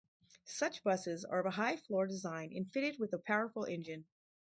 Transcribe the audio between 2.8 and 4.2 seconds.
with a powerful engine.